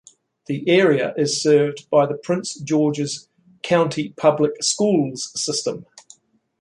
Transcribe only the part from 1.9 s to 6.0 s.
by the Prince George's County Public Schools system.